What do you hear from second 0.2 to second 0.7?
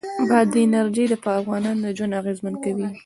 بادي